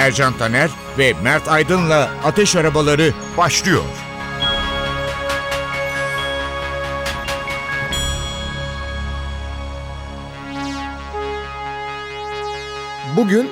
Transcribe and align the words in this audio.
Ercan 0.00 0.38
Taner 0.38 0.70
ve 0.98 1.14
Mert 1.22 1.48
Aydın'la 1.48 2.10
Ateş 2.24 2.56
Arabaları 2.56 3.12
başlıyor. 3.36 3.82
Bugün 13.16 13.50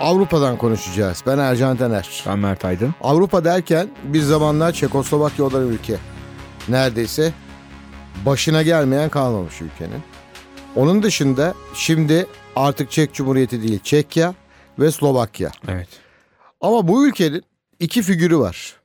Avrupa'dan 0.00 0.56
konuşacağız. 0.56 1.22
Ben 1.26 1.38
Ercan 1.38 1.76
Taner. 1.76 2.22
Ben 2.26 2.38
Mert 2.38 2.64
Aydın. 2.64 2.94
Avrupa 3.00 3.44
derken 3.44 3.88
bir 4.04 4.20
zamanlar 4.20 4.72
Çekoslovakya 4.72 5.44
olan 5.44 5.68
ülke. 5.68 5.96
Neredeyse 6.68 7.32
başına 8.26 8.62
gelmeyen 8.62 9.08
kalmamış 9.08 9.60
ülkenin. 9.60 10.02
Onun 10.76 11.02
dışında 11.02 11.54
şimdi 11.74 12.26
artık 12.56 12.90
Çek 12.90 13.14
Cumhuriyeti 13.14 13.62
değil 13.62 13.80
Çekya 13.84 14.34
ve 14.80 14.90
Slovakya. 14.90 15.50
Evet. 15.68 15.88
Ama 16.60 16.88
bu 16.88 17.06
ülkenin 17.06 17.42
iki 17.80 18.02
figürü 18.02 18.38
var. 18.38 18.76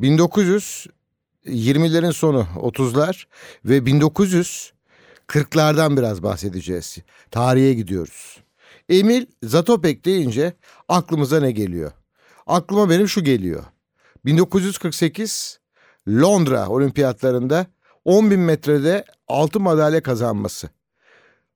1920'lerin 0.00 2.12
sonu 2.12 2.46
30'lar 2.56 3.24
ve 3.64 3.78
1940'lardan 3.78 5.96
biraz 5.96 6.22
bahsedeceğiz. 6.22 6.98
Tarihe 7.30 7.74
gidiyoruz. 7.74 8.40
Emil 8.88 9.26
Zatopek 9.42 10.04
deyince 10.04 10.52
aklımıza 10.88 11.40
ne 11.40 11.50
geliyor? 11.50 11.92
Aklıma 12.46 12.90
benim 12.90 13.08
şu 13.08 13.24
geliyor. 13.24 13.64
1948 14.24 15.60
Londra 16.08 16.68
olimpiyatlarında 16.68 17.66
10 18.04 18.30
bin 18.30 18.40
metrede 18.40 19.04
altın 19.28 19.62
madalya 19.62 20.02
kazanması. 20.02 20.70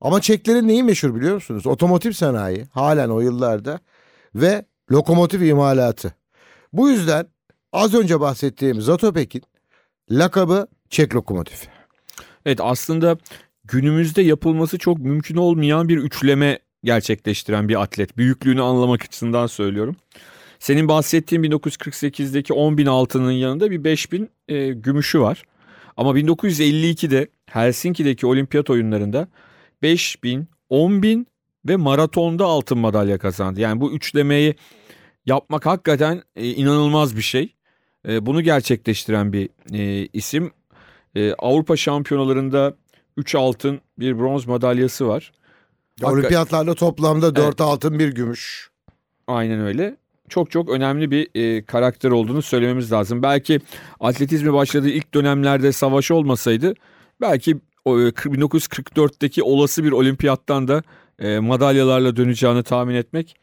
Ama 0.01 0.21
Çeklerin 0.21 0.67
neyi 0.67 0.83
meşhur 0.83 1.15
biliyor 1.15 1.35
musunuz? 1.35 1.67
Otomotiv 1.67 2.11
sanayi 2.11 2.65
halen 2.71 3.09
o 3.09 3.19
yıllarda 3.19 3.79
ve 4.35 4.65
lokomotif 4.91 5.41
imalatı. 5.41 6.13
Bu 6.73 6.89
yüzden 6.89 7.27
az 7.73 7.93
önce 7.93 8.19
bahsettiğim 8.19 8.81
Zatopek'in 8.81 9.43
lakabı 10.11 10.67
Çek 10.89 11.15
lokomotifi. 11.15 11.67
Evet 12.45 12.59
aslında 12.61 13.17
günümüzde 13.63 14.21
yapılması 14.21 14.77
çok 14.77 14.97
mümkün 14.97 15.35
olmayan 15.35 15.89
bir 15.89 15.97
üçleme 15.97 16.59
gerçekleştiren 16.83 17.69
bir 17.69 17.81
atlet. 17.81 18.17
Büyüklüğünü 18.17 18.61
anlamak 18.61 19.03
açısından 19.03 19.47
söylüyorum. 19.47 19.95
Senin 20.59 20.87
bahsettiğin 20.87 21.43
1948'deki 21.43 22.53
10 22.53 22.77
bin 22.77 22.85
altının 22.85 23.31
yanında 23.31 23.71
bir 23.71 23.83
5 23.83 24.11
bin 24.11 24.29
e, 24.47 24.67
gümüşü 24.67 25.19
var. 25.19 25.43
Ama 25.97 26.11
1952'de 26.11 27.27
Helsinki'deki 27.45 28.27
olimpiyat 28.27 28.69
oyunlarında 28.69 29.27
5 29.81 30.23
bin, 30.23 30.47
10 30.69 31.03
bin 31.03 31.27
ve 31.65 31.75
maratonda 31.75 32.45
altın 32.45 32.77
madalya 32.77 33.17
kazandı. 33.17 33.61
Yani 33.61 33.81
bu 33.81 33.91
üçlemeyi 33.91 34.55
yapmak 35.25 35.65
hakikaten 35.65 36.23
e, 36.35 36.49
inanılmaz 36.49 37.15
bir 37.15 37.21
şey. 37.21 37.55
E, 38.07 38.25
bunu 38.25 38.41
gerçekleştiren 38.41 39.33
bir 39.33 39.49
e, 39.73 40.09
isim. 40.13 40.51
E, 41.15 41.33
Avrupa 41.33 41.77
şampiyonalarında 41.77 42.73
3 43.17 43.35
altın, 43.35 43.81
bir 43.99 44.19
bronz 44.19 44.47
madalyası 44.47 45.07
var. 45.07 45.31
Hakikaten. 45.89 46.13
Olimpiyatlarda 46.13 46.75
toplamda 46.75 47.35
4 47.35 47.45
evet. 47.45 47.61
altın, 47.61 47.99
bir 47.99 48.15
gümüş. 48.15 48.69
Aynen 49.27 49.59
öyle. 49.59 49.97
Çok 50.29 50.51
çok 50.51 50.69
önemli 50.69 51.11
bir 51.11 51.29
e, 51.35 51.65
karakter 51.65 52.11
olduğunu 52.11 52.41
söylememiz 52.41 52.91
lazım. 52.91 53.23
Belki 53.23 53.59
atletizme 53.99 54.53
başladığı 54.53 54.89
ilk 54.89 55.13
dönemlerde 55.13 55.71
savaş 55.71 56.11
olmasaydı 56.11 56.73
belki 57.21 57.57
1944'teki 57.87 59.43
olası 59.43 59.83
bir 59.83 59.91
olimpiyattan 59.91 60.67
da 60.67 60.83
e, 61.19 61.39
madalyalarla 61.39 62.15
döneceğini 62.15 62.63
tahmin 62.63 62.95
etmek 62.95 63.35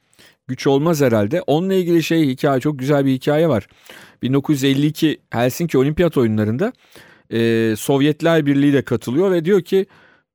güç 0.48 0.66
olmaz 0.66 1.00
herhalde. 1.00 1.42
Onunla 1.42 1.74
ilgili 1.74 2.02
şey 2.02 2.28
hikaye 2.28 2.60
çok 2.60 2.78
güzel 2.78 3.06
bir 3.06 3.12
hikaye 3.12 3.48
var. 3.48 3.66
1952 4.22 5.20
Helsinki 5.30 5.78
Olimpiyat 5.78 6.16
Oyunları'nda 6.16 6.72
e, 7.32 7.74
Sovyetler 7.76 8.46
Birliği 8.46 8.72
de 8.72 8.82
katılıyor 8.82 9.30
ve 9.30 9.44
diyor 9.44 9.62
ki 9.62 9.86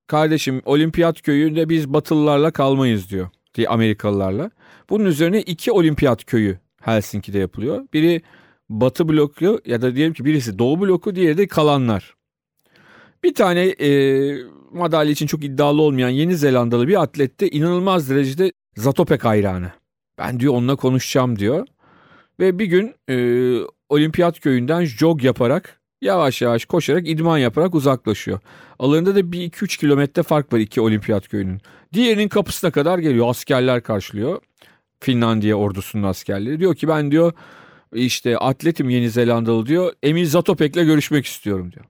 kardeşim 0.07 0.61
olimpiyat 0.65 1.21
köyünde 1.21 1.69
biz 1.69 1.93
batılılarla 1.93 2.51
kalmayız 2.51 3.09
diyor 3.09 3.29
diye 3.55 3.67
Amerikalılarla. 3.67 4.51
Bunun 4.89 5.05
üzerine 5.05 5.41
iki 5.41 5.71
olimpiyat 5.71 6.25
köyü 6.25 6.59
Helsinki'de 6.81 7.39
yapılıyor. 7.39 7.87
Biri 7.93 8.21
batı 8.69 9.09
bloku 9.09 9.61
ya 9.65 9.81
da 9.81 9.95
diyelim 9.95 10.13
ki 10.13 10.25
birisi 10.25 10.59
doğu 10.59 10.81
bloku 10.81 11.15
diğeri 11.15 11.37
de 11.37 11.47
kalanlar. 11.47 12.18
Bir 13.23 13.33
tane 13.33 13.61
e, 13.61 13.89
madalya 14.71 15.11
için 15.11 15.27
çok 15.27 15.43
iddialı 15.43 15.81
olmayan 15.81 16.09
Yeni 16.09 16.37
Zelandalı 16.37 16.87
bir 16.87 17.01
atlette 17.01 17.49
inanılmaz 17.49 18.09
derecede 18.09 18.51
Zatopek 18.77 19.25
hayranı. 19.25 19.71
Ben 20.17 20.39
diyor 20.39 20.53
onunla 20.53 20.75
konuşacağım 20.75 21.39
diyor. 21.39 21.67
Ve 22.39 22.59
bir 22.59 22.65
gün 22.65 22.95
e, 23.09 23.15
olimpiyat 23.89 24.39
köyünden 24.39 24.85
jog 24.85 25.23
yaparak 25.23 25.81
yavaş 26.01 26.41
yavaş 26.41 26.65
koşarak 26.65 27.07
idman 27.07 27.37
yaparak 27.37 27.75
uzaklaşıyor. 27.75 28.39
Alanında 28.79 29.15
da 29.15 29.31
bir 29.31 29.51
2-3 29.51 29.79
kilometre 29.79 30.23
fark 30.23 30.53
var 30.53 30.59
iki 30.59 30.81
olimpiyat 30.81 31.27
köyünün. 31.27 31.61
Diğerinin 31.93 32.27
kapısına 32.27 32.71
kadar 32.71 32.99
geliyor 32.99 33.29
askerler 33.29 33.83
karşılıyor. 33.83 34.41
Finlandiya 34.99 35.55
ordusunun 35.55 36.03
askerleri. 36.03 36.59
Diyor 36.59 36.75
ki 36.75 36.87
ben 36.87 37.11
diyor 37.11 37.33
işte 37.93 38.37
atletim 38.37 38.89
Yeni 38.89 39.09
Zelandalı 39.09 39.65
diyor. 39.65 39.93
Emil 40.03 40.25
Zatopek'le 40.25 40.73
görüşmek 40.73 41.25
istiyorum 41.25 41.71
diyor. 41.71 41.85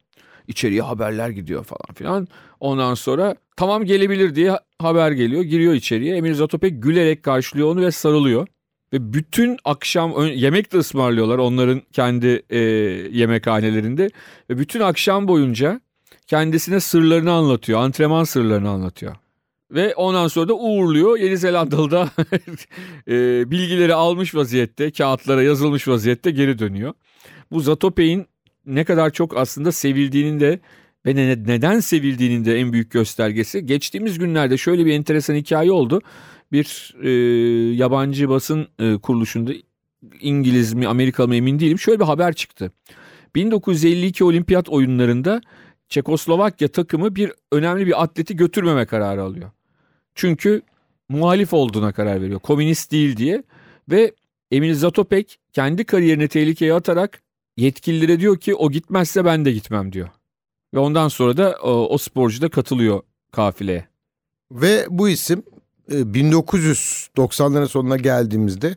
İçeriye 0.49 0.81
haberler 0.81 1.29
gidiyor 1.29 1.63
falan 1.63 1.93
filan. 1.95 2.27
Ondan 2.59 2.93
sonra 2.93 3.35
tamam 3.57 3.85
gelebilir 3.85 4.35
diye 4.35 4.59
haber 4.79 5.11
geliyor. 5.11 5.41
Giriyor 5.41 5.73
içeriye. 5.73 6.15
Emir 6.15 6.33
Zatopek 6.33 6.83
gülerek 6.83 7.23
karşılıyor 7.23 7.67
onu 7.71 7.81
ve 7.81 7.91
sarılıyor. 7.91 8.47
Ve 8.93 9.13
bütün 9.13 9.57
akşam 9.65 10.27
yemek 10.27 10.73
de 10.73 10.77
ısmarlıyorlar 10.77 11.37
onların 11.37 11.81
kendi 11.93 12.43
e, 12.49 12.59
yemekhanelerinde. 13.11 14.09
Ve 14.49 14.57
bütün 14.57 14.79
akşam 14.79 15.27
boyunca 15.27 15.81
kendisine 16.27 16.79
sırlarını 16.79 17.31
anlatıyor. 17.31 17.79
Antrenman 17.79 18.23
sırlarını 18.23 18.69
anlatıyor. 18.69 19.15
Ve 19.71 19.95
ondan 19.95 20.27
sonra 20.27 20.47
da 20.47 20.53
uğurluyor. 20.53 21.17
Yeni 21.19 21.37
Zelandalı'da 21.37 22.09
e, 23.07 23.51
bilgileri 23.51 23.93
almış 23.93 24.35
vaziyette, 24.35 24.91
kağıtlara 24.91 25.43
yazılmış 25.43 25.87
vaziyette 25.87 26.31
geri 26.31 26.59
dönüyor. 26.59 26.93
Bu 27.51 27.59
Zatopek'in 27.59 28.27
ne 28.65 28.83
kadar 28.83 29.09
çok 29.09 29.37
aslında 29.37 29.71
sevildiğinin 29.71 30.39
de 30.39 30.59
ve 31.05 31.15
ne, 31.15 31.29
neden 31.29 31.79
sevildiğinin 31.79 32.45
de 32.45 32.59
en 32.59 32.73
büyük 32.73 32.91
göstergesi. 32.91 33.65
Geçtiğimiz 33.65 34.19
günlerde 34.19 34.57
şöyle 34.57 34.85
bir 34.85 34.93
enteresan 34.93 35.35
hikaye 35.35 35.71
oldu. 35.71 36.01
Bir 36.51 36.95
e, 37.03 37.09
yabancı 37.75 38.29
basın 38.29 38.67
e, 38.79 38.97
kuruluşunda 38.97 39.51
İngiliz 40.21 40.73
mi 40.73 40.87
Amerikalı 40.87 41.27
mı 41.27 41.35
emin 41.35 41.59
değilim. 41.59 41.79
Şöyle 41.79 41.99
bir 41.99 42.05
haber 42.05 42.33
çıktı. 42.33 42.71
1952 43.35 44.23
olimpiyat 44.23 44.69
oyunlarında 44.69 45.41
Çekoslovakya 45.89 46.67
takımı 46.67 47.15
bir 47.15 47.31
önemli 47.51 47.87
bir 47.87 48.03
atleti 48.03 48.35
götürmeme 48.35 48.85
kararı 48.85 49.23
alıyor. 49.23 49.51
Çünkü 50.15 50.61
muhalif 51.09 51.53
olduğuna 51.53 51.91
karar 51.91 52.21
veriyor. 52.21 52.39
Komünist 52.39 52.91
değil 52.91 53.17
diye 53.17 53.43
ve 53.89 54.11
Emil 54.51 54.73
Zatopek 54.73 55.39
kendi 55.53 55.83
kariyerini 55.83 56.27
tehlikeye 56.27 56.73
atarak 56.73 57.21
yetkililere 57.59 58.19
diyor 58.19 58.37
ki 58.37 58.55
o 58.55 58.71
gitmezse 58.71 59.25
ben 59.25 59.45
de 59.45 59.51
gitmem 59.51 59.93
diyor. 59.93 60.09
Ve 60.73 60.79
ondan 60.79 61.07
sonra 61.07 61.37
da 61.37 61.57
o, 61.63 61.69
o 61.69 61.97
sporcu 61.97 62.41
da 62.41 62.49
katılıyor 62.49 63.01
kafileye. 63.31 63.87
Ve 64.51 64.85
bu 64.89 65.09
isim 65.09 65.43
1990'ların 65.89 67.63
e, 67.63 67.67
sonuna 67.67 67.97
geldiğimizde 67.97 68.75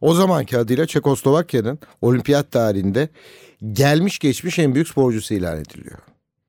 o 0.00 0.14
zamanki 0.14 0.58
adıyla 0.58 0.86
Çekoslovakya'nın 0.86 1.78
olimpiyat 2.00 2.52
tarihinde 2.52 3.08
gelmiş 3.72 4.18
geçmiş 4.18 4.58
en 4.58 4.74
büyük 4.74 4.88
sporcusu 4.88 5.34
ilan 5.34 5.60
ediliyor. 5.60 5.98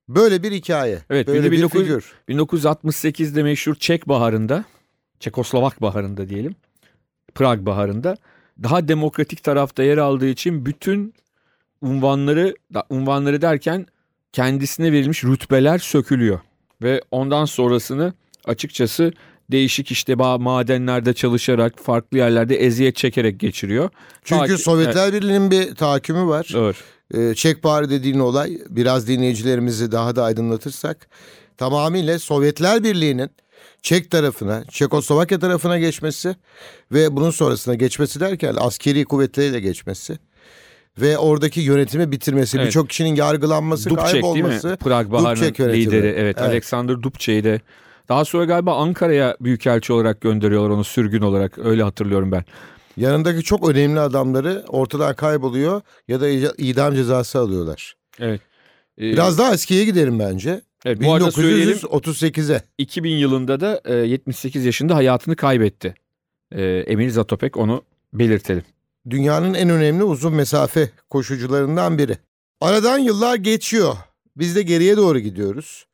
Böyle 0.10 0.44
bir 0.44 0.52
hikaye. 0.52 1.00
Evet, 1.10 1.28
böyle 1.28 1.52
bir 1.52 1.64
19, 1.64 1.82
figür. 1.82 2.14
1968'de 2.30 3.44
meşhur 3.44 3.76
Çek 3.76 4.08
Baharı'nda, 4.08 4.66
Çekoslovak 5.20 5.82
Baharı'nda 5.82 6.30
diyelim, 6.30 6.56
Prag 7.36 7.66
Baharı'nda 7.66 8.18
daha 8.64 8.88
demokratik 8.88 9.44
tarafta 9.44 9.84
yer 9.84 9.98
aldığı 9.98 10.28
için 10.28 10.66
bütün 10.66 11.14
unvanları 11.82 12.56
unvanları 12.90 13.42
derken 13.42 13.86
kendisine 14.34 14.92
verilmiş 14.92 15.24
rütbeler 15.24 15.78
sökülüyor 15.78 16.40
ve 16.82 17.02
ondan 17.12 17.46
sonrasını 17.46 18.14
açıkçası 18.46 19.14
değişik 19.52 19.92
işte 19.92 20.16
madenlerde 20.16 21.14
çalışarak 21.14 21.74
farklı 21.80 22.18
yerlerde 22.18 22.56
eziyet 22.56 22.96
çekerek 22.96 23.40
geçiriyor. 23.40 23.90
Çünkü 24.24 24.48
Ta 24.48 24.56
ki- 24.56 24.64
Sovyetler 24.64 25.14
Birliği'nin 25.14 25.52
bir 25.52 25.76
tahakkümü 25.76 26.28
var. 26.28 26.50
Doğru. 26.54 26.74
Ee, 27.14 27.36
Çekbari 27.36 27.90
dediğin 27.90 28.20
olay 28.20 28.58
biraz 28.70 29.08
dinleyicilerimizi 29.08 29.92
daha 29.92 30.16
da 30.16 30.24
aydınlatırsak 30.24 31.08
tamamıyla 31.58 32.20
Sovyetler 32.20 32.84
Birliği'nin 32.84 33.30
Çek 33.82 34.12
tarafına, 34.12 34.64
Çekoslovakya 34.66 35.40
tarafına 35.40 35.80
geçmesi 35.80 36.36
ve 36.92 37.16
bunun 37.16 37.32
sonrasına 37.32 37.76
geçmesi 37.76 38.20
derken 38.20 38.56
askeri 38.58 39.06
kuvvetleriyle 39.06 39.60
geçmesi 39.60 40.20
ve 41.02 41.18
oradaki 41.18 41.62
yönetimi 41.62 42.12
bitirmesi, 42.12 42.58
Evet. 42.58 42.68
birçok 42.68 42.90
kişinin 42.90 43.16
yargılanması, 43.16 43.90
Dubček 43.90 44.14
değil 44.14 44.24
mi? 44.26 44.32
kaybolması. 44.34 44.78
Prag 44.80 45.12
yönetimi. 45.12 45.74
lideri. 45.74 46.08
Evet, 46.08 46.18
Evet. 46.18 46.42
Alexander 46.42 47.02
Dubček'i 47.02 47.44
de. 47.44 47.62
Daha 48.10 48.26
sonra 48.26 48.46
galiba 48.46 48.76
Ankara'ya 48.78 49.38
büyükelçi 49.42 49.94
olarak 49.94 50.22
gönderiyorlar 50.22 50.70
onu 50.70 50.84
sürgün 50.84 51.22
olarak. 51.22 51.58
Öyle 51.58 51.84
hatırlıyorum 51.84 52.32
ben. 52.32 52.44
Yanındaki 52.98 53.44
çok 53.44 53.70
önemli 53.70 54.00
adamları 54.00 54.64
ortadan 54.68 55.16
kayboluyor 55.16 55.82
ya 56.08 56.22
da 56.22 56.30
idam 56.58 56.96
cezası 56.96 57.40
alıyorlar. 57.40 57.94
Evet. 58.20 58.42
Ee, 58.98 59.02
Biraz 59.02 59.38
daha 59.38 59.54
eskiye 59.54 59.86
giderim 59.86 60.20
bence. 60.20 60.62
evet, 60.86 61.04
bu 61.04 61.14
arada 61.14 61.32
söyleyelim 61.32 61.78
1938'e. 61.78 62.62
2000 62.78 63.10
yılında 63.10 63.60
da 63.60 63.82
e, 63.86 63.94
78 63.96 64.66
yaşında 64.66 64.96
hayatını 64.96 65.36
kaybetti. 65.36 65.96
E, 66.52 66.64
Emil 66.64 67.10
Zatopek 67.10 67.58
onu 67.58 67.84
belirtelim. 68.14 68.64
Dünyanın 69.10 69.54
en 69.54 69.70
önemli 69.70 70.04
uzun 70.04 70.34
mesafe 70.34 70.90
koşucularından 71.10 71.98
biri. 71.98 72.18
Aradan 72.62 72.98
yıllar 72.98 73.36
geçiyor. 73.36 73.96
Biz 74.38 74.56
de 74.56 74.62
geriye 74.62 74.98
doğru 74.98 75.20
gidiyoruz. 75.20 75.86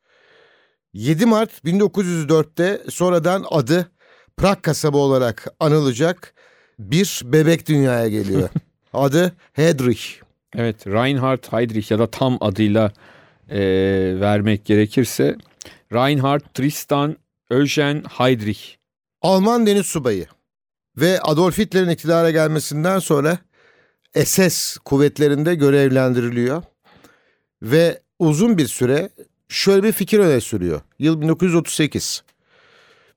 7 0.93 1.25
Mart 1.25 1.51
1904'te 1.65 2.81
sonradan 2.89 3.45
adı 3.49 3.91
Prag 4.37 4.61
kasabı 4.61 4.97
olarak 4.97 5.47
anılacak 5.59 6.33
bir 6.79 7.21
bebek 7.25 7.67
dünyaya 7.67 8.07
geliyor. 8.07 8.49
adı 8.93 9.35
Hedrich. 9.53 10.03
Evet 10.55 10.87
Reinhard 10.87 11.43
Heydrich 11.51 11.91
ya 11.91 11.99
da 11.99 12.11
tam 12.11 12.37
adıyla 12.41 12.91
e, 13.49 13.59
vermek 14.19 14.65
gerekirse 14.65 15.35
Reinhard 15.93 16.41
Tristan 16.53 17.17
Eugen 17.51 18.03
Heydrich. 18.09 18.61
Alman 19.21 19.65
deniz 19.67 19.85
subayı 19.85 20.27
ve 20.97 21.21
Adolf 21.21 21.57
Hitler'in 21.57 21.89
iktidara 21.89 22.31
gelmesinden 22.31 22.99
sonra 22.99 23.37
SS 24.25 24.77
kuvvetlerinde 24.77 25.55
görevlendiriliyor 25.55 26.63
ve 27.61 28.01
uzun 28.19 28.57
bir 28.57 28.67
süre 28.67 29.09
şöyle 29.49 29.83
bir 29.83 29.91
fikir 29.91 30.19
öne 30.19 30.41
sürüyor. 30.41 30.81
Yıl 30.99 31.21
1938. 31.21 32.23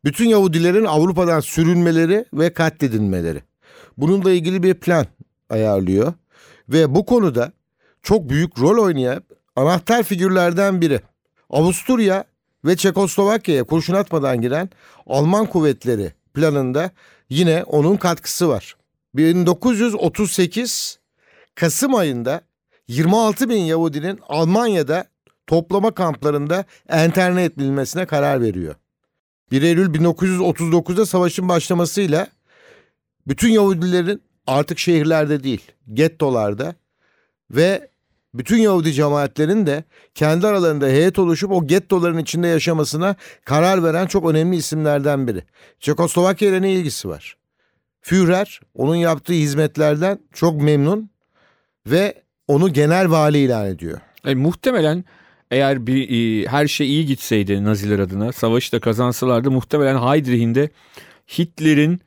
Bütün 0.05 0.29
Yahudilerin 0.29 0.85
Avrupa'dan 0.85 1.41
sürülmeleri 1.41 2.25
ve 2.33 2.53
katledilmeleri. 2.53 3.43
Bununla 3.97 4.31
ilgili 4.31 4.63
bir 4.63 4.75
plan 4.75 5.07
ayarlıyor 5.51 6.13
ve 6.69 6.95
bu 6.95 7.07
konuda 7.07 7.53
çok 8.03 8.31
büyük 8.31 8.61
rol 8.61 8.85
oynayan 8.85 9.23
anahtar 9.57 10.03
figürlerden 10.03 10.81
biri. 10.81 11.01
Avusturya 11.51 12.25
ve 12.65 12.77
Çekoslovakya'ya 12.77 13.65
kurşun 13.65 13.95
atmadan 13.95 14.41
giren 14.41 14.71
Alman 15.07 15.47
kuvvetleri 15.47 16.13
planında 16.35 16.91
yine 17.31 17.65
onun 17.65 17.97
katkısı 17.97 18.49
var. 18.49 18.77
1938 19.15 20.99
Kasım 21.55 21.95
ayında 21.95 22.41
26 22.89 23.49
bin 23.49 23.63
Yahudinin 23.63 24.19
Almanya'da 24.29 25.05
toplama 25.47 25.91
kamplarında 25.91 26.65
enterne 26.89 27.45
edilmesine 27.45 28.07
karar 28.07 28.41
veriyor. 28.41 28.75
1 29.53 29.63
Eylül 29.63 29.95
1939'da 29.95 31.07
savaşın 31.07 31.49
başlamasıyla 31.49 32.27
bütün 33.27 33.49
Yahudilerin 33.49 34.23
artık 34.47 34.79
şehirlerde 34.79 35.45
değil, 35.45 35.63
gettolarda 35.93 36.75
ve 37.51 37.91
bütün 38.35 38.57
Yahudi 38.57 38.93
cemaatlerin 38.93 39.67
de 39.67 39.85
kendi 40.15 40.47
aralarında 40.47 40.87
heyet 40.87 41.19
oluşup 41.19 41.53
o 41.53 41.67
gettoların 41.67 42.19
içinde 42.19 42.49
yaşamasına 42.49 43.17
karar 43.45 43.85
veren 43.85 44.07
çok 44.07 44.31
önemli 44.31 44.57
isimlerden 44.57 45.27
biri. 45.27 45.43
Çekoslovakya 45.81 46.49
ile 46.49 46.63
ne 46.63 46.73
ilgisi 46.73 47.09
var? 47.09 47.37
Führer 48.01 48.61
onun 48.75 48.97
yaptığı 48.97 49.33
hizmetlerden 49.33 50.19
çok 50.33 50.63
memnun 50.63 51.11
ve 51.87 52.23
onu 52.49 52.73
genel 52.73 53.11
vali 53.11 53.39
ilan 53.39 53.67
ediyor. 53.67 54.01
E, 54.27 54.35
muhtemelen 54.35 55.05
eğer 55.51 55.87
bir 55.87 56.11
e, 56.11 56.47
her 56.47 56.67
şey 56.67 56.87
iyi 56.87 57.07
gitseydi 57.07 57.65
Naziler 57.65 57.99
adına 57.99 58.33
savaşı 58.33 58.73
da 58.73 58.81
kazansalardı 58.81 59.51
muhtemelen 59.51 59.99
Heydrich'in 59.99 60.55
de 60.55 60.71
Hitler'in 61.39 62.01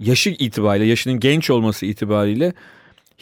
yaşı 0.00 0.30
itibariyle 0.30 0.86
yaşının 0.86 1.20
genç 1.20 1.50
olması 1.50 1.86
itibariyle 1.86 2.52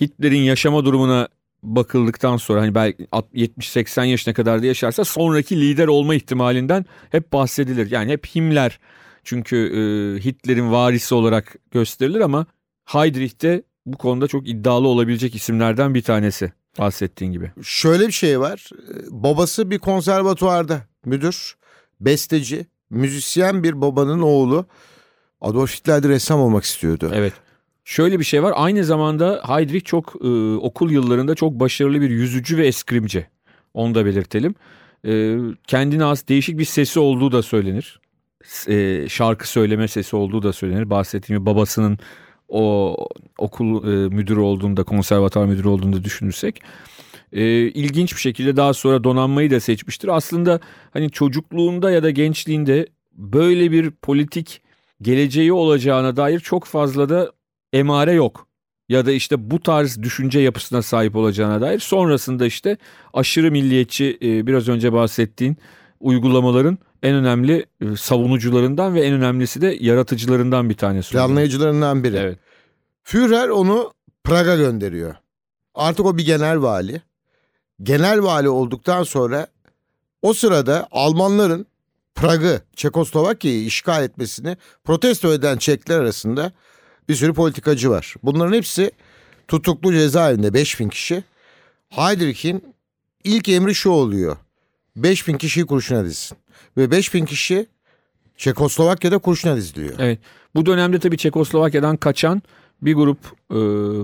Hitler'in 0.00 0.40
yaşama 0.40 0.84
durumuna 0.84 1.28
bakıldıktan 1.62 2.36
sonra 2.36 2.60
hani 2.60 2.74
belki 2.74 3.04
70-80 3.04 4.04
yaşına 4.04 4.34
kadar 4.34 4.62
da 4.62 4.66
yaşarsa 4.66 5.04
sonraki 5.04 5.60
lider 5.60 5.86
olma 5.86 6.14
ihtimalinden 6.14 6.84
hep 7.10 7.32
bahsedilir. 7.32 7.90
Yani 7.90 8.12
hep 8.12 8.26
Himmler 8.26 8.80
çünkü 9.24 9.56
e, 9.56 9.80
Hitler'in 10.24 10.72
varisi 10.72 11.14
olarak 11.14 11.56
gösterilir 11.70 12.20
ama 12.20 12.46
Heydrich 12.84 13.42
de 13.42 13.62
bu 13.86 13.98
konuda 13.98 14.26
çok 14.26 14.48
iddialı 14.48 14.88
olabilecek 14.88 15.34
isimlerden 15.34 15.94
bir 15.94 16.02
tanesi 16.02 16.52
bahsettiğin 16.78 17.32
gibi. 17.32 17.52
Şöyle 17.62 18.06
bir 18.06 18.12
şey 18.12 18.40
var. 18.40 18.70
Babası 19.10 19.70
bir 19.70 19.78
konservatuvarda 19.78 20.80
müdür, 21.04 21.56
besteci, 22.00 22.66
müzisyen 22.90 23.62
bir 23.62 23.80
babanın 23.80 24.22
oğlu. 24.22 24.66
Adolf 25.40 25.74
Hitler 25.74 26.02
de 26.02 26.08
ressam 26.08 26.40
olmak 26.40 26.64
istiyordu. 26.64 27.10
Evet. 27.14 27.32
Şöyle 27.88 28.18
bir 28.18 28.24
şey 28.24 28.42
var. 28.42 28.52
Aynı 28.56 28.84
zamanda 28.84 29.42
Heydrich 29.46 29.84
çok 29.84 30.14
e, 30.24 30.28
okul 30.56 30.90
yıllarında 30.90 31.34
çok 31.34 31.52
başarılı 31.52 32.00
bir 32.00 32.10
yüzücü 32.10 32.56
ve 32.56 32.66
eskrimci. 32.66 33.26
Onu 33.74 33.94
da 33.94 34.06
belirtelim. 34.06 34.54
E, 35.06 35.36
kendine 35.66 36.04
az 36.04 36.28
değişik 36.28 36.58
bir 36.58 36.64
sesi 36.64 37.00
olduğu 37.00 37.32
da 37.32 37.42
söylenir. 37.42 38.00
E, 38.68 39.08
şarkı 39.08 39.48
söyleme 39.48 39.88
sesi 39.88 40.16
olduğu 40.16 40.42
da 40.42 40.52
söylenir. 40.52 40.90
Bahsettiğim 40.90 41.40
gibi 41.40 41.46
babasının 41.46 41.98
o 42.48 42.96
okul 43.38 43.84
e, 43.84 44.08
müdürü 44.08 44.40
olduğunda, 44.40 44.84
konservatuar 44.84 45.46
müdürü 45.46 45.68
olduğunda 45.68 46.04
düşünürsek. 46.04 46.60
E, 47.32 47.42
ilginç 47.68 48.14
bir 48.14 48.20
şekilde 48.20 48.56
daha 48.56 48.74
sonra 48.74 49.04
donanmayı 49.04 49.50
da 49.50 49.60
seçmiştir. 49.60 50.08
Aslında 50.08 50.60
hani 50.90 51.10
çocukluğunda 51.10 51.90
ya 51.90 52.02
da 52.02 52.10
gençliğinde 52.10 52.86
böyle 53.12 53.72
bir 53.72 53.90
politik 53.90 54.62
geleceği 55.02 55.52
olacağına 55.52 56.16
dair 56.16 56.40
çok 56.40 56.64
fazla 56.64 57.08
da 57.08 57.37
emare 57.72 58.12
yok. 58.12 58.48
Ya 58.88 59.06
da 59.06 59.12
işte 59.12 59.50
bu 59.50 59.60
tarz 59.60 60.02
düşünce 60.02 60.40
yapısına 60.40 60.82
sahip 60.82 61.16
olacağına 61.16 61.60
dair. 61.60 61.78
Sonrasında 61.78 62.46
işte 62.46 62.76
aşırı 63.14 63.50
milliyetçi 63.50 64.18
e, 64.22 64.46
biraz 64.46 64.68
önce 64.68 64.92
bahsettiğin 64.92 65.56
uygulamaların 66.00 66.78
en 67.02 67.14
önemli 67.14 67.66
e, 67.80 67.96
savunucularından 67.96 68.94
ve 68.94 69.00
en 69.00 69.12
önemlisi 69.12 69.60
de 69.60 69.76
yaratıcılarından 69.80 70.70
bir 70.70 70.76
tanesi. 70.76 71.12
Planlayıcılarından 71.12 72.04
biri. 72.04 72.16
Evet. 72.16 72.38
Führer 73.02 73.48
onu 73.48 73.92
Prag'a 74.24 74.56
gönderiyor. 74.56 75.14
Artık 75.74 76.06
o 76.06 76.16
bir 76.16 76.26
genel 76.26 76.62
vali. 76.62 77.02
Genel 77.82 78.22
vali 78.22 78.48
olduktan 78.48 79.02
sonra 79.02 79.46
o 80.22 80.32
sırada 80.32 80.88
Almanların 80.90 81.66
Prag'ı, 82.14 82.62
Çekoslovakya'yı 82.76 83.64
işgal 83.64 84.04
etmesini 84.04 84.56
protesto 84.84 85.32
eden 85.32 85.58
Çekler 85.58 85.98
arasında 85.98 86.52
bir 87.08 87.14
sürü 87.14 87.32
politikacı 87.32 87.90
var. 87.90 88.14
Bunların 88.22 88.52
hepsi 88.52 88.90
tutuklu 89.48 89.92
cezaevinde 89.92 90.54
5000 90.54 90.88
kişi. 90.88 91.24
Heydrich'in 91.88 92.74
ilk 93.24 93.48
emri 93.48 93.74
şu 93.74 93.90
oluyor. 93.90 94.36
5000 94.96 95.38
kişiyi 95.38 95.66
kurşuna 95.66 96.04
dizsin. 96.04 96.38
Ve 96.76 96.90
5000 96.90 97.24
kişi 97.24 97.66
Çekoslovakya'da 98.36 99.18
kurşuna 99.18 99.56
diziliyor. 99.56 99.94
Evet. 99.98 100.18
Bu 100.54 100.66
dönemde 100.66 100.98
tabii 100.98 101.18
Çekoslovakya'dan 101.18 101.96
kaçan 101.96 102.42
bir 102.82 102.94
grup 102.94 103.18
e, 103.50 103.56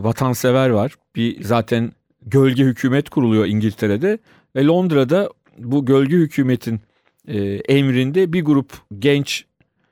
vatansever 0.04 0.70
var. 0.70 0.94
Bir 1.16 1.44
zaten 1.44 1.92
gölge 2.22 2.64
hükümet 2.64 3.08
kuruluyor 3.10 3.46
İngiltere'de 3.46 4.18
ve 4.56 4.64
Londra'da 4.64 5.30
bu 5.58 5.86
gölge 5.86 6.16
hükümetin 6.16 6.80
e, 7.28 7.38
emrinde 7.54 8.32
bir 8.32 8.44
grup 8.44 8.72
genç 8.98 9.44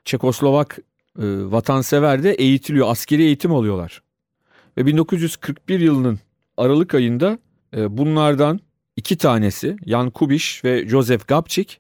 Çekoslovak 0.05 0.79
e, 1.19 1.25
vatansever 1.25 2.23
de 2.23 2.33
eğitiliyor. 2.33 2.91
Askeri 2.91 3.23
eğitim 3.23 3.55
alıyorlar. 3.55 4.03
Ve 4.77 4.87
1941 4.87 5.81
yılının 5.81 6.19
Aralık 6.57 6.95
ayında 6.95 7.39
e, 7.77 7.97
bunlardan 7.97 8.61
iki 8.97 9.19
tanesi 9.19 9.77
Jan 9.87 10.11
Kubiş 10.11 10.65
ve 10.65 10.89
Joseph 10.89 11.23
Gabčík 11.29 11.77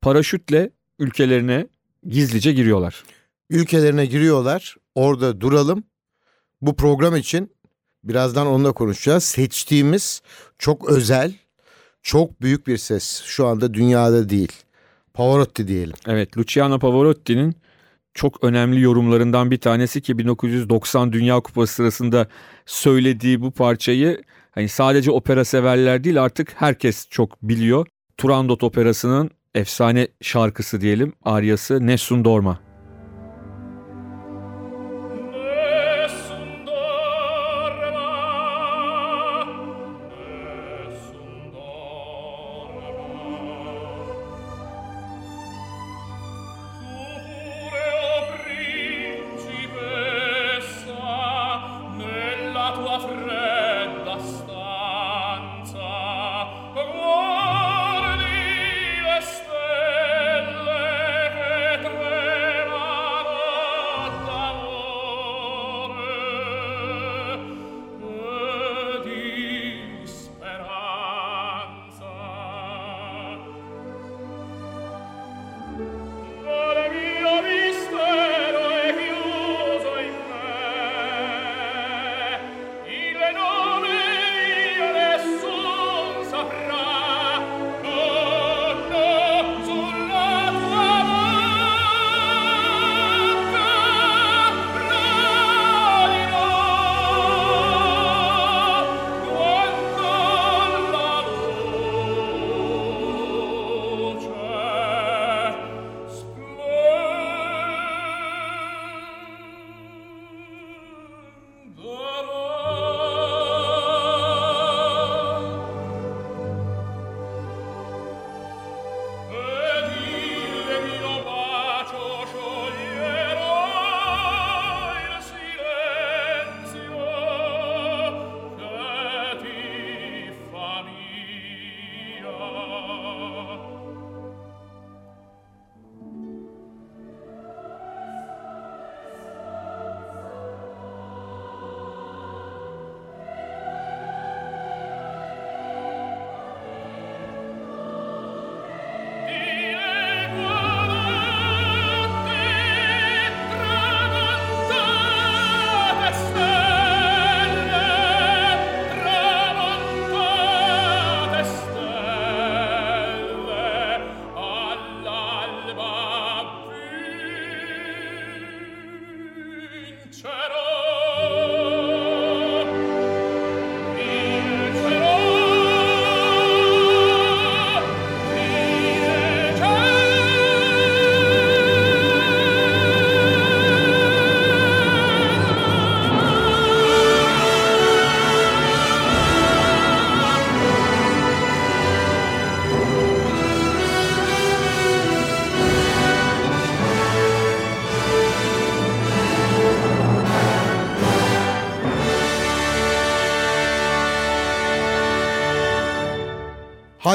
paraşütle 0.00 0.70
ülkelerine 0.98 1.66
gizlice 2.08 2.52
giriyorlar. 2.52 3.04
ülkelerine 3.50 4.06
giriyorlar. 4.06 4.76
Orada 4.94 5.40
duralım. 5.40 5.84
Bu 6.62 6.76
program 6.76 7.16
için 7.16 7.50
birazdan 8.04 8.46
onunla 8.46 8.72
konuşacağız. 8.72 9.24
Seçtiğimiz 9.24 10.22
çok 10.58 10.90
özel, 10.90 11.34
çok 12.02 12.42
büyük 12.42 12.66
bir 12.66 12.76
ses. 12.76 13.22
Şu 13.24 13.46
anda 13.46 13.74
dünyada 13.74 14.28
değil. 14.28 14.52
Pavarotti 15.14 15.68
diyelim. 15.68 15.94
Evet, 16.06 16.38
Luciano 16.38 16.78
Pavarotti'nin 16.78 17.56
çok 18.16 18.44
önemli 18.44 18.80
yorumlarından 18.80 19.50
bir 19.50 19.58
tanesi 19.58 20.00
ki 20.00 20.18
1990 20.18 21.12
Dünya 21.12 21.40
Kupası 21.40 21.74
sırasında 21.74 22.26
söylediği 22.66 23.40
bu 23.40 23.50
parçayı 23.50 24.22
hani 24.50 24.68
sadece 24.68 25.10
opera 25.10 25.44
severler 25.44 26.04
değil 26.04 26.22
artık 26.22 26.54
herkes 26.56 27.08
çok 27.10 27.42
biliyor. 27.42 27.86
Turandot 28.16 28.62
Operası'nın 28.62 29.30
efsane 29.54 30.08
şarkısı 30.20 30.80
diyelim, 30.80 31.12
aryası 31.24 31.86
Nessun 31.86 32.24
Dorma. 32.24 32.65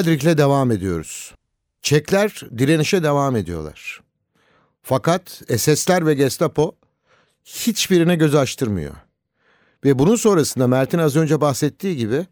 Hadrik'le 0.01 0.37
devam 0.37 0.71
ediyoruz. 0.71 1.35
Çekler 1.81 2.41
direnişe 2.57 3.03
devam 3.03 3.35
ediyorlar. 3.35 4.01
Fakat 4.81 5.41
SS'ler 5.57 6.05
ve 6.05 6.13
Gestapo 6.13 6.75
hiçbirine 7.45 8.15
göz 8.15 8.35
açtırmıyor. 8.35 8.95
Ve 9.85 9.99
bunun 9.99 10.15
sonrasında 10.15 10.67
Mert'in 10.67 10.97
az 10.97 11.15
önce 11.15 11.41
bahsettiği 11.41 11.97
gibi 11.97 12.25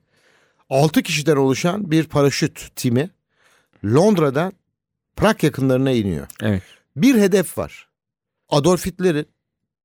6 0.69 1.03
kişiden 1.03 1.35
oluşan 1.35 1.91
bir 1.91 2.03
paraşüt 2.03 2.75
timi 2.75 3.09
Londra'dan 3.85 4.53
Prag 5.15 5.43
yakınlarına 5.43 5.91
iniyor. 5.91 6.27
Evet. 6.41 6.63
Bir 6.95 7.15
hedef 7.15 7.57
var. 7.57 7.87
Adolf 8.49 8.85
Hitler'in, 8.85 9.27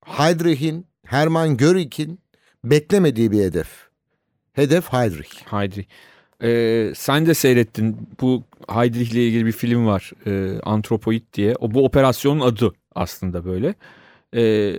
Heydrich'in, 0.04 0.86
Hermann 1.06 1.56
Görik'in 1.56 2.20
beklemediği 2.64 3.32
bir 3.32 3.44
hedef. 3.44 3.68
Hedef 4.52 4.92
Heydrich. 4.92 5.34
Heydrich. 5.46 5.88
Ee, 6.42 6.92
sen 6.96 7.26
de 7.26 7.34
seyrettin. 7.34 7.96
Bu 8.20 8.42
Heydrich 8.68 9.12
ile 9.12 9.26
ilgili 9.26 9.46
bir 9.46 9.52
film 9.52 9.86
var. 9.86 10.12
E, 10.26 10.60
Antropoid 10.62 11.22
diye. 11.34 11.54
O 11.60 11.74
bu 11.74 11.84
operasyonun 11.84 12.40
adı 12.40 12.72
aslında 12.94 13.44
böyle. 13.44 13.74
Ee, 14.36 14.74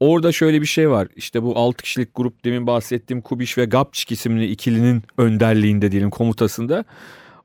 orada 0.00 0.32
şöyle 0.32 0.60
bir 0.60 0.66
şey 0.66 0.90
var. 0.90 1.08
İşte 1.16 1.42
bu 1.42 1.58
6 1.58 1.82
kişilik 1.82 2.14
grup 2.14 2.44
demin 2.44 2.66
bahsettiğim 2.66 3.22
Kubiş 3.22 3.58
ve 3.58 3.64
Gapçik 3.64 4.12
isimli 4.12 4.46
ikilinin 4.46 5.02
önderliğinde 5.18 5.92
diyelim 5.92 6.10
komutasında. 6.10 6.84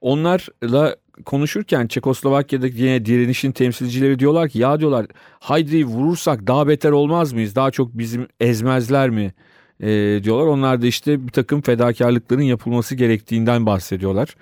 Onlarla 0.01 0.95
konuşurken 1.25 1.87
Çekoslovakya'da 1.87 2.67
yine 2.67 3.05
direnişin 3.05 3.51
temsilcileri 3.51 4.19
diyorlar 4.19 4.49
ki 4.49 4.59
ya 4.59 4.79
diyorlar 4.79 5.05
Heydrich'i 5.39 5.85
vurursak 5.85 6.47
daha 6.47 6.67
beter 6.67 6.91
olmaz 6.91 7.33
mıyız? 7.33 7.55
Daha 7.55 7.71
çok 7.71 7.97
bizim 7.97 8.27
ezmezler 8.39 9.09
mi? 9.09 9.33
E, 9.83 10.23
diyorlar. 10.23 10.45
Onlar 10.45 10.81
da 10.81 10.87
işte 10.87 11.27
bir 11.27 11.31
takım 11.31 11.61
fedakarlıkların 11.61 12.41
yapılması 12.41 12.95
gerektiğinden 12.95 13.65
bahsediyorlar. 13.65 14.35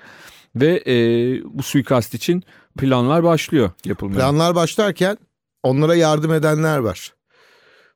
Ve 0.56 0.84
e, 0.88 0.96
bu 1.44 1.64
suikast 1.64 2.14
için 2.14 2.44
planlar 2.78 3.24
başlıyor 3.24 3.72
yapılmaya. 3.86 4.16
Planlar 4.16 4.56
başlarken 4.56 5.18
onlara 5.64 5.96
yardım 5.96 6.34
edenler 6.34 6.78
var. 6.78 7.14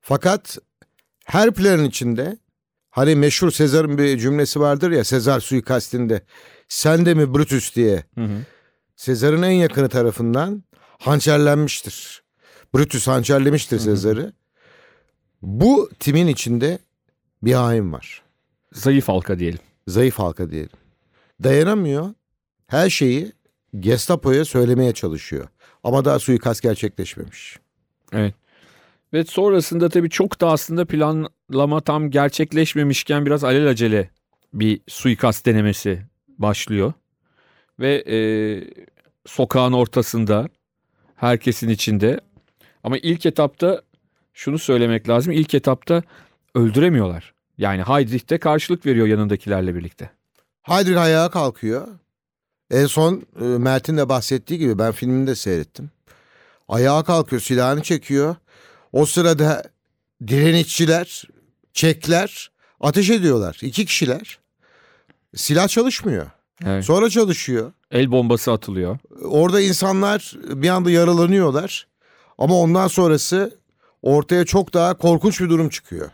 Fakat 0.02 0.58
her 1.26 1.54
planın 1.54 1.86
içinde 1.86 2.38
hani 2.90 3.16
meşhur 3.16 3.52
Sezar'ın 3.52 3.98
bir 3.98 4.18
cümlesi 4.18 4.60
vardır 4.60 4.92
ya 4.92 5.04
Sezar 5.04 5.40
suikastinde 5.40 6.22
sen 6.68 7.06
de 7.06 7.14
mi 7.14 7.34
Brutus 7.34 7.76
diye. 7.76 8.04
Hı 8.16 8.24
hı. 8.26 8.38
Sezar'ın 8.96 9.42
en 9.42 9.52
yakını 9.52 9.90
tarafından 9.90 10.64
hançerlenmiştir. 11.00 12.24
Brutus 12.76 13.08
hançerlemiştir 13.08 13.80
Sezar'ı. 13.80 14.34
Bu 15.42 15.90
timin 16.00 16.28
içinde 16.28 16.80
bir 17.44 17.54
hain 17.54 17.94
var. 17.94 18.22
Zayıf 18.74 19.08
halka 19.08 19.40
diyelim. 19.40 19.60
Zayıf 19.88 20.20
halka 20.20 20.52
diyelim. 20.52 20.78
Dayanamıyor. 21.44 22.14
Her 22.68 22.90
şeyi 22.90 23.32
Gestapo'ya 23.80 24.46
söylemeye 24.46 24.94
çalışıyor. 24.94 25.48
Ama 25.84 26.06
daha 26.06 26.20
suikast 26.20 26.62
gerçekleşmemiş. 26.62 27.60
Evet. 28.14 28.36
Ve 29.14 29.24
sonrasında 29.24 29.90
tabii 29.90 30.10
çok 30.10 30.42
da 30.42 30.52
aslında 30.52 30.86
planlama 30.86 31.82
tam 31.82 32.12
gerçekleşmemişken 32.12 33.26
biraz 33.26 33.44
alelacele 33.44 34.10
bir 34.54 34.82
suikast 34.88 35.46
denemesi 35.46 36.02
başlıyor. 36.38 36.94
Ve 37.80 38.04
e, 38.08 38.18
sokağın 39.26 39.74
ortasında 39.74 40.50
herkesin 41.16 41.70
içinde 41.70 42.20
Ama 42.84 42.98
ilk 42.98 43.26
etapta 43.26 43.82
şunu 44.34 44.60
söylemek 44.60 45.10
lazım. 45.10 45.34
İlk 45.34 45.54
etapta 45.54 46.04
öldüremiyorlar. 46.56 47.34
Yani 47.58 47.82
Heydrich 47.82 48.30
de 48.30 48.38
karşılık 48.38 48.86
veriyor 48.86 49.08
yanındakilerle 49.08 49.76
birlikte. 49.76 50.10
Heydrich 50.62 51.02
ayağa 51.02 51.30
kalkıyor. 51.30 51.88
En 52.72 52.86
son 52.86 53.26
e, 53.42 53.44
Mert'in 53.44 53.98
de 53.98 54.10
bahsettiği 54.10 54.60
gibi 54.60 54.80
ben 54.80 54.92
filmini 54.92 55.28
de 55.28 55.36
seyrettim. 55.36 55.92
Ayağa 56.68 57.04
kalkıyor, 57.04 57.42
silahını 57.42 57.82
çekiyor. 57.82 58.36
O 58.94 59.06
sırada 59.06 59.64
direnişçiler, 60.28 61.24
Çekler 61.76 62.52
ateş 62.80 63.10
ediyorlar. 63.10 63.60
İki 63.62 63.86
kişiler. 63.86 64.40
Silah 65.36 65.68
çalışmıyor. 65.68 66.26
Evet. 66.66 66.86
Sonra 66.86 67.10
çalışıyor. 67.10 67.72
El 67.92 68.12
bombası 68.12 68.52
atılıyor. 68.52 68.98
Orada 69.24 69.62
insanlar 69.62 70.36
bir 70.44 70.70
anda 70.70 70.92
yaralanıyorlar. 70.92 71.88
Ama 72.38 72.60
ondan 72.60 72.88
sonrası 72.88 73.60
ortaya 74.02 74.46
çok 74.46 74.74
daha 74.74 74.98
korkunç 74.98 75.42
bir 75.42 75.50
durum 75.50 75.70
çıkıyor. 75.70 76.10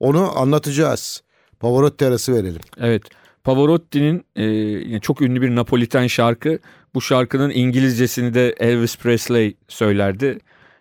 Onu 0.00 0.38
anlatacağız. 0.38 1.22
Pavarotti 1.60 2.06
arası 2.06 2.34
verelim. 2.34 2.60
Evet. 2.80 3.02
Pavarotti'nin 3.44 4.24
e, 4.36 5.00
çok 5.00 5.22
ünlü 5.22 5.42
bir 5.42 5.54
Napoliten 5.54 6.06
şarkı. 6.06 6.58
Bu 6.94 7.00
şarkının 7.00 7.50
İngilizcesini 7.50 8.34
de 8.34 8.54
Elvis 8.58 8.98
Presley 8.98 9.56
söylerdi. 9.68 10.38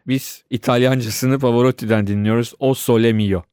Biz 0.07 0.43
İtalyancasını 0.49 1.39
Pavarotti'den 1.39 2.07
dinliyoruz. 2.07 2.53
O 2.59 2.73
Sole 2.73 3.13
Mio. 3.13 3.43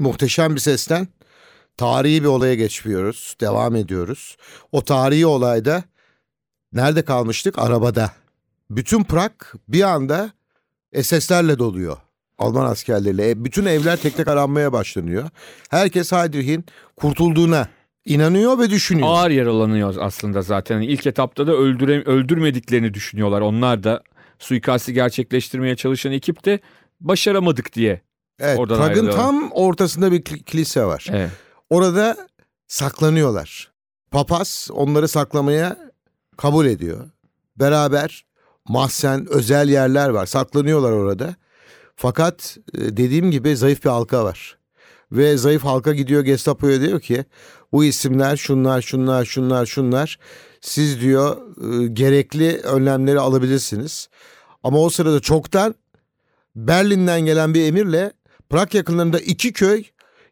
Muhteşem 0.00 0.54
bir 0.54 0.60
sesten 0.60 1.08
tarihi 1.76 2.22
bir 2.22 2.28
olaya 2.28 2.54
geçiyoruz. 2.54 3.36
Devam 3.40 3.76
ediyoruz. 3.76 4.36
O 4.72 4.84
tarihi 4.84 5.26
olayda 5.26 5.84
nerede 6.72 7.02
kalmıştık? 7.02 7.58
Arabada. 7.58 8.12
Bütün 8.70 9.04
Prag 9.04 9.32
bir 9.68 9.82
anda 9.82 10.30
SS'lerle 11.02 11.58
doluyor. 11.58 11.96
Alman 12.38 12.66
askerleriyle. 12.66 13.30
E, 13.30 13.44
Bütün 13.44 13.66
evler 13.66 13.96
tek 13.96 14.16
tek 14.16 14.28
aranmaya 14.28 14.72
başlanıyor. 14.72 15.28
Herkes 15.70 16.12
Heydrich'in 16.12 16.64
kurtulduğuna 16.96 17.68
inanıyor 18.04 18.58
ve 18.58 18.70
düşünüyor. 18.70 19.08
Ağır 19.10 19.30
yaralanıyor 19.30 19.94
aslında 20.00 20.42
zaten. 20.42 20.80
İlk 20.80 21.06
etapta 21.06 21.46
da 21.46 21.52
öldüre, 21.52 22.02
öldürmediklerini 22.02 22.94
düşünüyorlar. 22.94 23.40
Onlar 23.40 23.84
da 23.84 24.02
suikasti 24.38 24.92
gerçekleştirmeye 24.94 25.76
çalışan 25.76 26.12
ekip 26.12 26.44
de 26.44 26.60
başaramadık 27.00 27.72
diye. 27.72 28.00
Evet, 28.40 28.58
oradan 28.58 28.78
Prag'ın 28.78 29.10
tam 29.10 29.50
ortasında 29.52 30.12
bir 30.12 30.22
kil- 30.22 30.42
kilise 30.42 30.84
var. 30.84 31.06
Evet. 31.10 31.30
Orada 31.70 32.28
saklanıyorlar. 32.68 33.70
Papaz 34.10 34.68
onları 34.72 35.08
saklamaya 35.08 35.76
kabul 36.36 36.66
ediyor. 36.66 37.10
Beraber 37.56 38.24
mahzen, 38.68 39.26
özel 39.30 39.68
yerler 39.68 40.08
var. 40.08 40.26
Saklanıyorlar 40.26 40.92
orada. 40.92 41.34
Fakat 41.96 42.56
e, 42.74 42.78
dediğim 42.78 43.30
gibi 43.30 43.56
zayıf 43.56 43.84
bir 43.84 43.90
halka 43.90 44.24
var. 44.24 44.58
Ve 45.12 45.36
zayıf 45.36 45.64
halka 45.64 45.94
gidiyor 45.94 46.22
Gestapo'ya 46.22 46.80
diyor 46.80 47.00
ki 47.00 47.24
bu 47.72 47.84
isimler 47.84 48.36
şunlar 48.36 48.82
şunlar 48.82 49.24
şunlar 49.24 49.66
şunlar 49.66 50.18
siz 50.60 51.00
diyor 51.00 51.36
e, 51.82 51.86
gerekli 51.86 52.58
önlemleri 52.58 53.20
alabilirsiniz. 53.20 54.08
Ama 54.62 54.78
o 54.78 54.90
sırada 54.90 55.20
çoktan 55.20 55.74
Berlin'den 56.56 57.20
gelen 57.20 57.54
bir 57.54 57.62
emirle 57.64 58.12
Prag 58.50 58.74
yakınlarında 58.74 59.20
iki 59.20 59.52
köy 59.52 59.84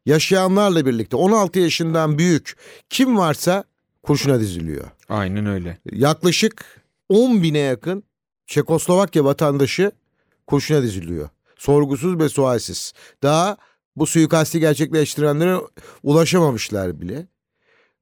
yaşayanlarla 0.06 0.86
birlikte 0.86 1.16
16 1.16 1.58
yaşından 1.58 2.18
büyük 2.18 2.56
kim 2.90 3.18
varsa 3.18 3.64
kurşuna 4.02 4.40
diziliyor. 4.40 4.90
Aynen 5.08 5.46
öyle. 5.46 5.78
Yaklaşık 5.92 6.82
10 7.08 7.42
bine 7.42 7.58
yakın 7.58 8.02
Çekoslovakya 8.46 9.24
vatandaşı 9.24 9.92
kurşuna 10.46 10.82
diziliyor. 10.82 11.28
Sorgusuz 11.58 12.18
ve 12.18 12.28
sualsiz. 12.28 12.92
Daha 13.22 13.56
bu 13.96 14.06
suikasti 14.06 14.60
gerçekleştirenlere 14.60 15.56
ulaşamamışlar 16.02 17.00
bile. 17.00 17.26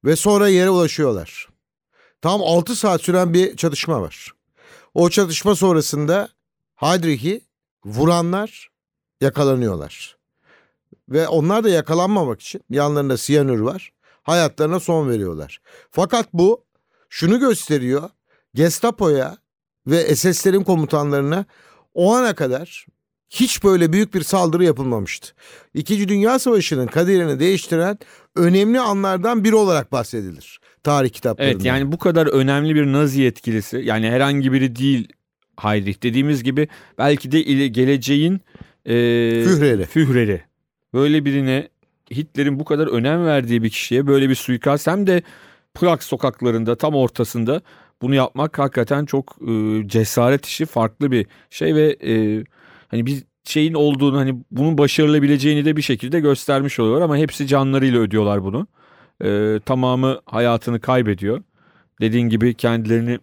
Ve 0.05 0.15
sonra 0.15 0.47
yere 0.47 0.69
ulaşıyorlar. 0.69 1.47
Tam 2.21 2.41
6 2.41 2.75
saat 2.75 3.01
süren 3.01 3.33
bir 3.33 3.57
çatışma 3.57 4.01
var. 4.01 4.33
O 4.93 5.09
çatışma 5.09 5.55
sonrasında 5.55 6.29
Heydrich'i 6.75 7.41
vuranlar 7.85 8.69
yakalanıyorlar. 9.21 10.17
Ve 11.09 11.27
onlar 11.27 11.63
da 11.63 11.69
yakalanmamak 11.69 12.41
için 12.41 12.61
yanlarında 12.69 13.17
siyanür 13.17 13.59
var. 13.59 13.91
Hayatlarına 14.23 14.79
son 14.79 15.09
veriyorlar. 15.09 15.61
Fakat 15.91 16.33
bu 16.33 16.65
şunu 17.09 17.39
gösteriyor. 17.39 18.09
Gestapo'ya 18.53 19.37
ve 19.87 20.15
SS'lerin 20.15 20.63
komutanlarına 20.63 21.45
o 21.93 22.15
ana 22.15 22.35
kadar 22.35 22.85
hiç 23.29 23.63
böyle 23.63 23.93
büyük 23.93 24.13
bir 24.13 24.21
saldırı 24.21 24.63
yapılmamıştı. 24.63 25.33
İkinci 25.73 26.09
Dünya 26.09 26.39
Savaşı'nın 26.39 26.87
kaderini 26.87 27.39
değiştiren 27.39 27.99
önemli 28.35 28.79
anlardan 28.79 29.43
biri 29.43 29.55
olarak 29.55 29.91
bahsedilir 29.91 30.59
tarih 30.87 31.09
kitaplarında. 31.09 31.51
Evet 31.51 31.65
yani 31.65 31.91
bu 31.91 31.97
kadar 31.97 32.27
önemli 32.27 32.75
bir 32.75 32.85
Nazi 32.85 33.21
yetkilisi 33.21 33.77
yani 33.77 34.09
herhangi 34.09 34.51
biri 34.51 34.75
değil 34.75 35.07
Heinrich 35.59 36.03
dediğimiz 36.03 36.43
gibi 36.43 36.67
belki 36.97 37.31
de 37.31 37.67
geleceğin 37.67 38.41
e, 38.87 38.93
Führeri. 39.43 39.85
Führeri. 39.85 40.41
Böyle 40.93 41.25
birine 41.25 41.67
Hitler'in 42.11 42.59
bu 42.59 42.65
kadar 42.65 42.87
önem 42.87 43.25
verdiği 43.25 43.63
bir 43.63 43.69
kişiye 43.69 44.07
böyle 44.07 44.29
bir 44.29 44.35
suikast 44.35 44.87
hem 44.87 45.07
de 45.07 45.21
Prag 45.73 46.01
sokaklarında 46.01 46.75
tam 46.75 46.95
ortasında 46.95 47.61
bunu 48.01 48.15
yapmak 48.15 48.59
hakikaten 48.59 49.05
çok 49.05 49.37
e, 49.47 49.83
cesaret 49.87 50.45
işi 50.45 50.65
farklı 50.65 51.11
bir 51.11 51.25
şey 51.49 51.75
ve 51.75 51.97
e, 52.03 52.43
hani 52.87 53.05
bir 53.05 53.23
şeyin 53.43 53.73
olduğunu 53.73 54.17
hani 54.17 54.41
bunun 54.51 54.77
başarılabileceğini 54.77 55.65
de 55.65 55.77
bir 55.77 55.81
şekilde 55.81 56.19
göstermiş 56.19 56.79
oluyorlar 56.79 57.01
ama 57.01 57.17
hepsi 57.17 57.47
canlarıyla 57.47 57.99
ödüyorlar 57.99 58.43
bunu. 58.43 58.67
E, 59.23 59.59
tamamı 59.65 60.19
hayatını 60.25 60.79
kaybediyor. 60.79 61.43
Dediğin 62.01 62.29
gibi 62.29 62.53
kendilerini 62.53 63.19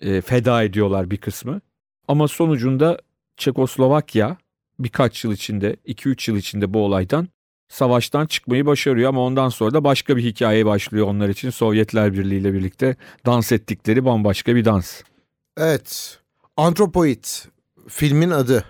e, 0.00 0.20
feda 0.20 0.62
ediyorlar 0.62 1.10
bir 1.10 1.16
kısmı. 1.16 1.60
Ama 2.08 2.28
sonucunda 2.28 2.98
Çekoslovakya 3.36 4.36
birkaç 4.78 5.24
yıl 5.24 5.32
içinde, 5.32 5.76
2-3 5.86 6.30
yıl 6.30 6.38
içinde 6.38 6.74
bu 6.74 6.84
olaydan 6.84 7.28
savaştan 7.68 8.26
çıkmayı 8.26 8.66
başarıyor 8.66 9.08
ama 9.08 9.20
ondan 9.20 9.48
sonra 9.48 9.74
da 9.74 9.84
başka 9.84 10.16
bir 10.16 10.24
hikaye 10.24 10.66
başlıyor 10.66 11.06
onlar 11.06 11.28
için. 11.28 11.50
Sovyetler 11.50 12.12
Birliği 12.12 12.40
ile 12.40 12.52
birlikte 12.52 12.96
dans 13.26 13.52
ettikleri 13.52 14.04
bambaşka 14.04 14.56
bir 14.56 14.64
dans. 14.64 15.02
Evet. 15.56 16.18
Antropoid 16.56 17.24
filmin 17.88 18.30
adı. 18.30 18.64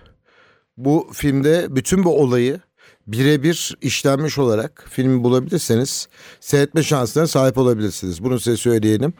Bu 0.77 1.09
filmde 1.13 1.75
bütün 1.75 2.03
bu 2.03 2.21
olayı 2.21 2.59
birebir 3.07 3.77
işlenmiş 3.81 4.37
olarak 4.37 4.85
filmi 4.89 5.23
bulabilirseniz 5.23 6.07
seyretme 6.39 6.83
şansına 6.83 7.27
sahip 7.27 7.57
olabilirsiniz. 7.57 8.23
Bunu 8.23 8.39
size 8.39 8.57
söyleyelim. 8.57 9.13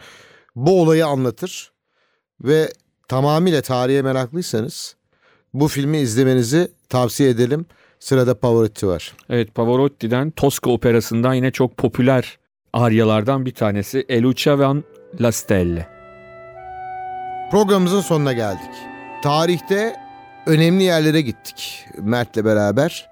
Bu 0.56 0.82
olayı 0.82 1.08
anlatır 1.08 1.72
ve 2.42 2.72
tamamıyla 3.08 3.62
tarihe 3.62 4.02
meraklıysanız 4.02 4.97
bu 5.60 5.68
filmi 5.68 5.98
izlemenizi 5.98 6.72
tavsiye 6.90 7.30
edelim. 7.30 7.66
Sırada 8.00 8.40
Pavarotti 8.40 8.88
var. 8.88 9.14
Evet 9.30 9.56
Pavarotti'den 9.56 10.32
Tosca 10.32 10.72
operasından 10.72 11.34
yine 11.34 11.52
çok 11.52 11.78
popüler 11.78 12.38
aryalardan 12.74 13.46
bir 13.46 13.54
tanesi 13.54 14.06
E 14.10 14.22
Lucia 14.22 14.60
van 14.60 14.84
la 15.22 15.32
Stelle. 15.32 15.88
Programımızın 17.52 18.02
sonuna 18.02 18.34
geldik. 18.34 18.72
Tarihte 19.24 19.96
önemli 20.46 20.84
yerlere 20.84 21.22
gittik 21.22 21.86
Mert'le 22.02 22.46
beraber. 22.46 23.10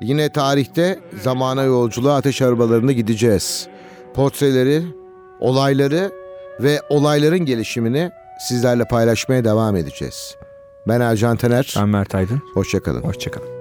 Yine 0.00 0.32
tarihte 0.32 0.98
zamana 1.22 1.62
yolculuğa 1.62 2.16
ateş 2.16 2.42
arabalarında 2.42 2.92
gideceğiz. 2.92 3.68
Portreleri, 4.14 4.82
olayları 5.40 6.10
ve 6.60 6.80
olayların 6.88 7.38
gelişimini 7.38 8.10
sizlerle 8.40 8.84
paylaşmaya 8.84 9.44
devam 9.44 9.76
edeceğiz. 9.76 10.36
Ben 10.88 11.00
Ercan 11.00 11.36
Taner. 11.36 11.74
Ben 11.76 11.88
Mert 11.88 12.14
Aydın. 12.14 12.40
Hoşçakalın. 12.54 13.02
Hoşçakalın. 13.02 13.58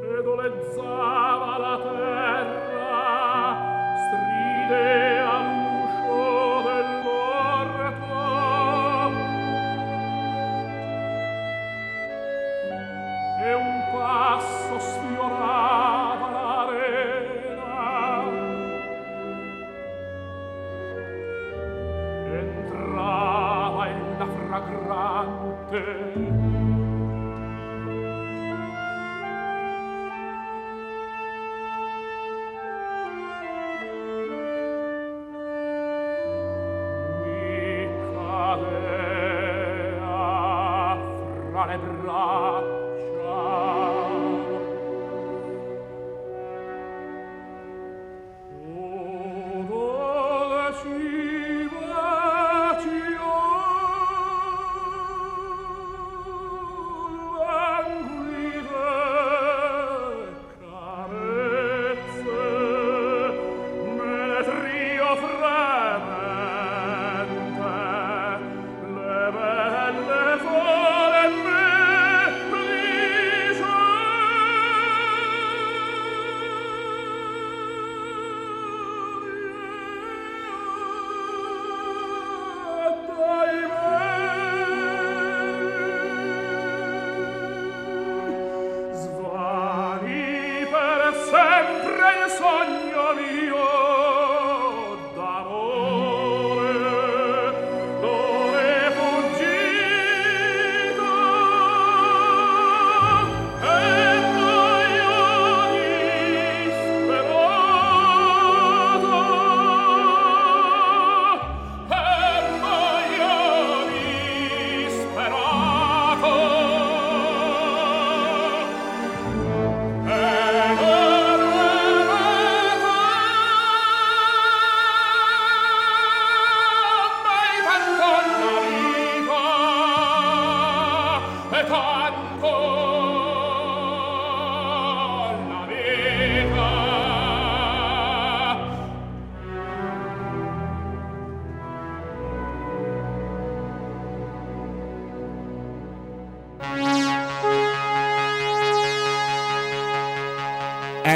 e 13.39 13.53
la 24.51 24.65
terra, 25.69 26.56